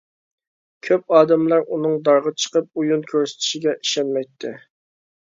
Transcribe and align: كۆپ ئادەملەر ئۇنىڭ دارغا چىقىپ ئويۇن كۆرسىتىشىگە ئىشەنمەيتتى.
كۆپ 0.85 1.11
ئادەملەر 1.17 1.59
ئۇنىڭ 1.75 1.99
دارغا 2.07 2.33
چىقىپ 2.43 2.81
ئويۇن 2.83 3.03
كۆرسىتىشىگە 3.11 3.75
ئىشەنمەيتتى. 3.83 4.55